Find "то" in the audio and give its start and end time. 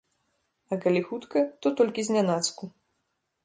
1.65-1.75